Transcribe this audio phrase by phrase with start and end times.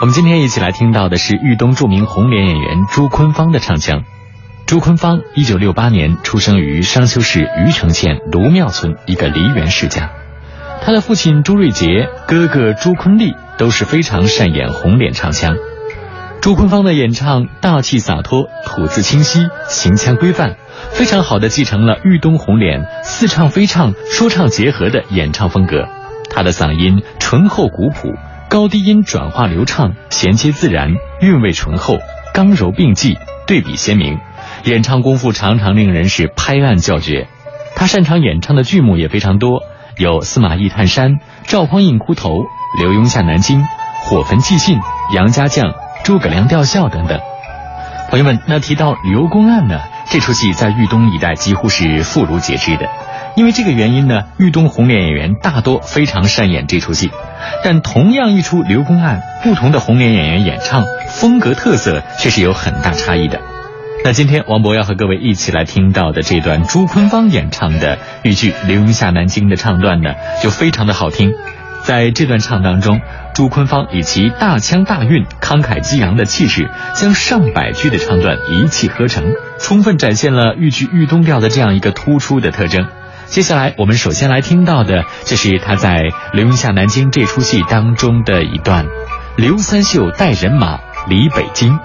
[0.00, 4.04] 我们今天一起来听到的是豫东著名红脸演员朱坤芳的唱腔。
[4.64, 10.12] 朱坤芳，一九六八年出生于商丘市虞城县卢庙村一个梨园世家。
[10.82, 15.56] 他的父亲朱瑞杰，哥哥朱坤立都是非常善演红脸唱腔。
[16.40, 20.54] 朱坤芳的演唱大气洒脱，吐字清晰，行腔规范，
[20.92, 25.88] 非常好的继承了豫东红脸似唱非唱、说唱结合的演唱风格。
[26.30, 28.14] 他的嗓音醇厚古朴，
[28.48, 31.98] 高低音转化流畅，衔接自然，韵味醇厚，
[32.32, 34.18] 刚柔并济，对比鲜明。
[34.64, 37.28] 演唱功夫常常令人是拍案叫绝。
[37.76, 39.60] 他擅长演唱的剧目也非常多，
[39.98, 41.12] 有《司马懿探山》
[41.46, 42.30] 《赵匡胤哭头》
[42.80, 43.60] 《刘墉下南京》
[44.02, 44.78] 《火焚寄信》
[45.14, 45.70] 《杨家将》。
[46.04, 47.20] 诸葛亮吊孝等等，
[48.08, 49.78] 朋友们，那提到刘公案呢？
[50.08, 52.88] 这出戏在豫东一带几乎是妇孺皆知的。
[53.36, 57.10] 因为这个原因呢，豫东红脸演员大多非常善演这出戏。
[57.62, 63.40] 但同样一出刘公案，不同的红脸演员演唱风格特色却是有很大差异的。
[64.04, 71.32] 那今天王博要和各位一起来听到的这段朱坤芳演唱的豫剧《刘墉下南京》的唱段呢，就非常的好听。
[71.84, 73.00] 在这段唱当中，
[73.34, 82.86] 朱坤芳以其大腔大韵、慷慨激昂的气势，将上百句的唱段一气呵成，充分展现了豫剧豫东调的这样一个突出的特征。
[83.28, 85.90] 接下来，我们首先来听到的，这是他在
[86.32, 88.86] 《刘云下南京》这出戏当中的一段：
[89.36, 91.78] 刘三秀带人马离北京。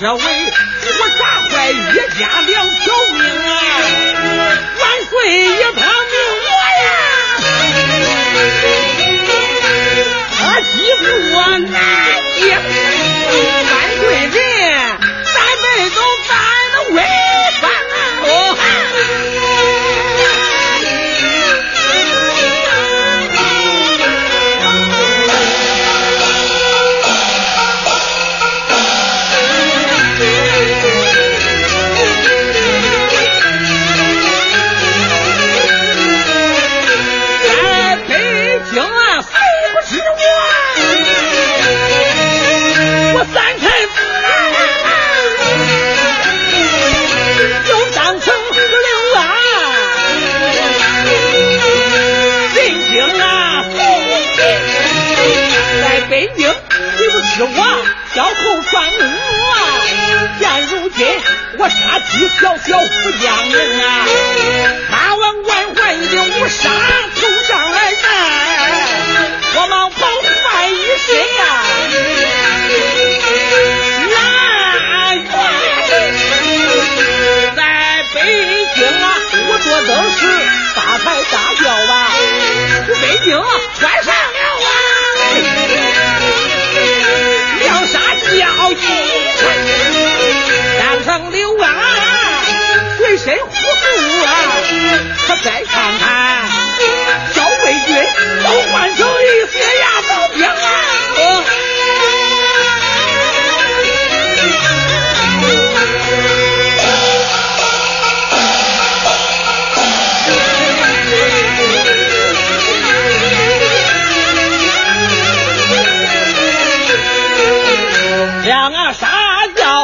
[0.00, 0.54] Now wait,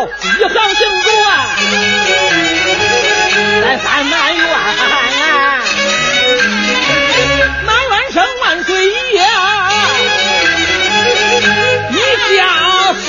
[0.04, 1.46] 一上行走啊，
[3.62, 4.50] 来翻满院啊，
[7.64, 8.92] 满院声万岁爷，
[11.90, 11.94] 一
[12.36, 12.38] 家
[12.94, 13.08] 贤，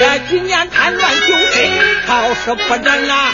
[0.00, 1.70] 这几年贪乱就谁，
[2.06, 3.32] 好事破绽呐，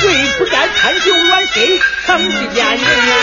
[0.00, 3.14] 最不该贪酒乱谁，成绩见人啊，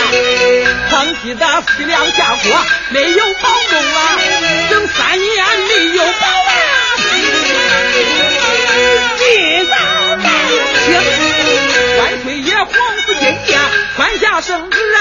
[0.90, 1.46] 横批的
[1.76, 4.18] 西凉家国没有保重啊，
[4.70, 6.75] 整三年没有保啊。
[9.18, 9.22] 既
[9.64, 9.68] 然
[10.22, 10.94] 在
[11.96, 12.68] 干脆也皇
[13.06, 13.60] 子阴间
[13.94, 14.98] 传下圣旨啊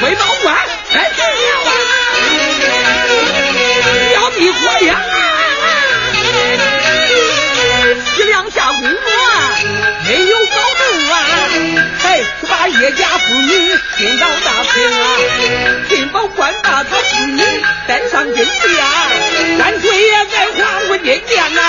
[0.00, 0.52] 回到屋哎
[0.92, 0.98] 排
[4.12, 4.30] 要
[21.02, 21.60] 金殿呐，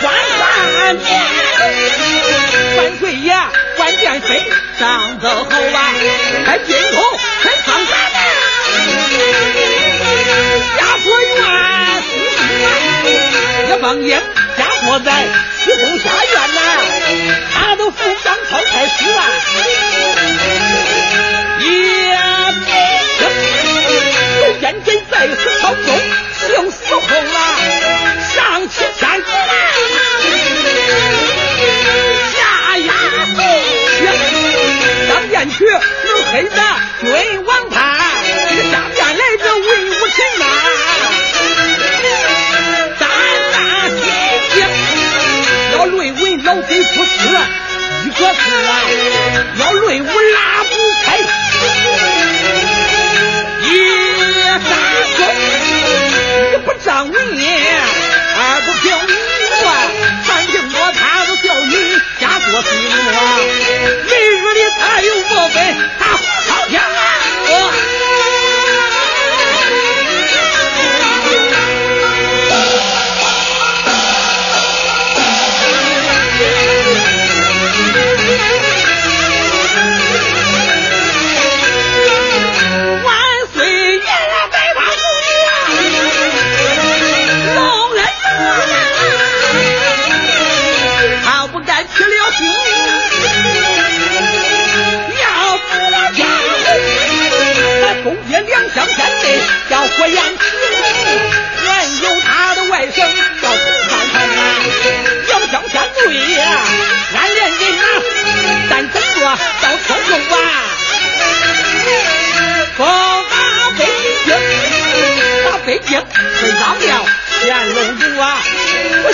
[0.00, 0.14] 官
[0.76, 1.08] 官殿，
[2.76, 3.32] 万岁爷，
[3.78, 4.20] 万殿
[4.78, 5.76] 上奏后啊，
[6.46, 7.02] 还金宫，
[7.40, 8.18] 还上咱呐，
[10.78, 11.36] 家国院，
[13.68, 14.22] 一放烟，
[14.56, 15.10] 家国在
[15.64, 16.60] 西宫下院呐，
[17.54, 19.24] 他都府上朝太师啊。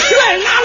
[0.05, 0.61] 起来拿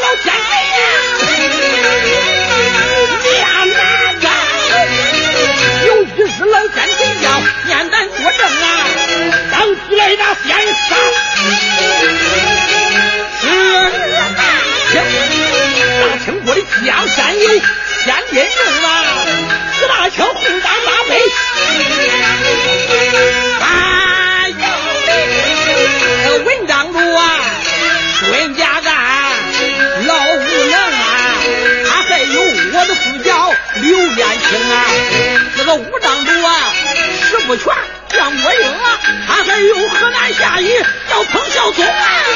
[37.50, 37.74] 不全
[38.10, 40.72] 将我英啊，他还有河南夏邑
[41.10, 42.29] 叫彭孝宗啊。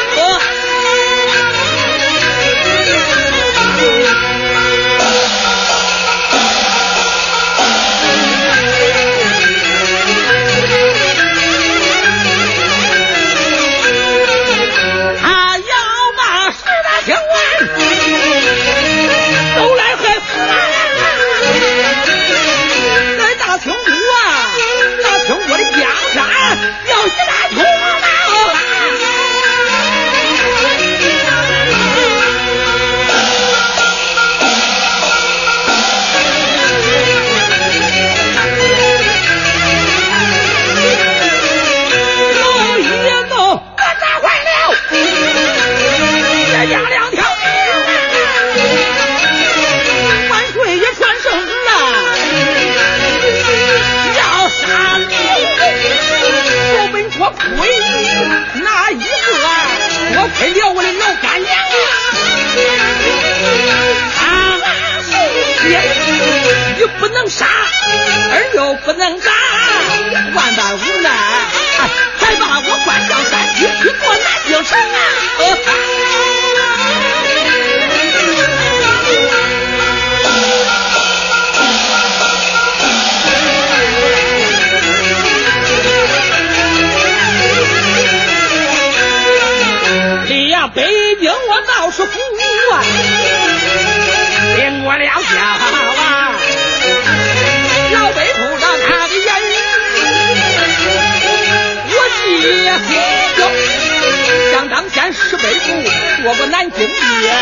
[106.26, 107.34] 我们南京爷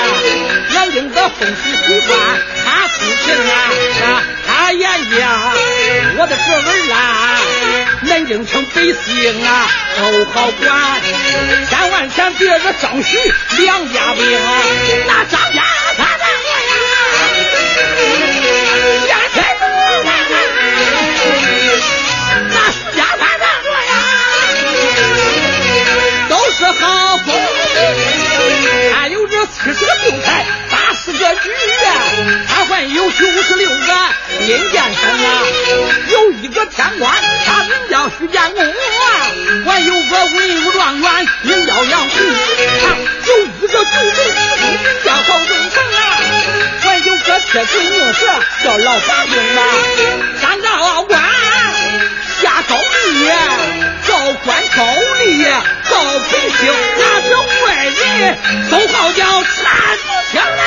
[0.73, 2.19] 南京的风俗习惯
[2.65, 5.27] 他父亲啊他眼睛
[6.17, 7.39] 我的侄儿啊
[8.01, 11.01] 南京城百姓啊都好管。
[11.69, 13.17] 千万千别惹张旭
[13.59, 14.39] 两家兵
[15.07, 15.39] 那张
[58.93, 59.65] 号叫三
[60.31, 60.65] 枪难。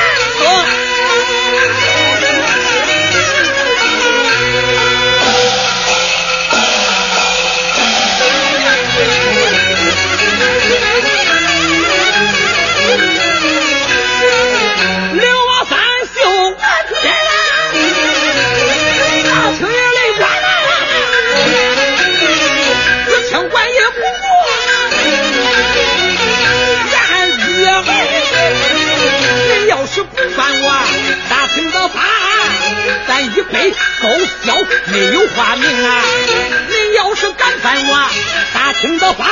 [35.35, 36.01] 花名啊！
[36.69, 38.09] 您要是敢犯我，
[38.53, 39.27] 大清的话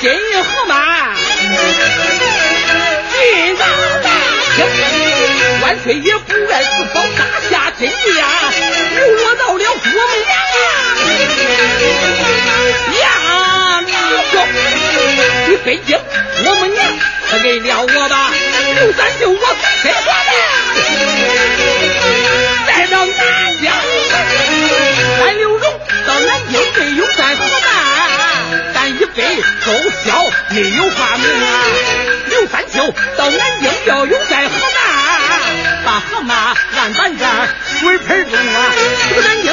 [0.00, 1.12] 金玉河马，
[3.10, 3.64] 今朝
[4.00, 4.10] 大
[4.54, 4.64] 清，
[5.60, 8.54] 万岁爷不爱自保，拿下金玉啊，
[8.96, 10.34] 又落到了国门呀、
[13.24, 13.82] 啊。
[15.48, 15.98] 你北京
[16.44, 16.84] 我们娘
[17.28, 18.30] 赐给了我吧，
[18.76, 20.30] 刘三就我谁花的？
[22.68, 23.16] 再到南
[23.62, 23.74] 疆，
[25.18, 25.62] 咱刘荣
[26.06, 27.36] 到南京对永山。
[30.50, 31.64] 没有发明啊。
[32.28, 37.48] 刘三舅到南京要用在河南，把河马按咱这儿
[37.80, 38.72] 水盆中啊。
[39.08, 39.52] 这个南京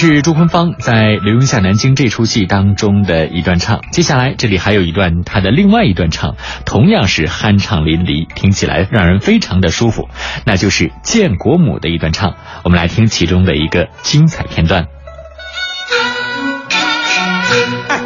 [0.00, 0.92] 是朱坤芳在
[1.24, 3.80] 《刘墉下南京》这出戏当中的一段唱。
[3.90, 10.08] 接下来这里还有一段他的另外一段唱，同样是酣畅淋漓，听起来让人非常的舒服，
[10.44, 12.36] 那就是建国母的一段唱。
[12.62, 14.86] 我们来听其中的一个精彩片段。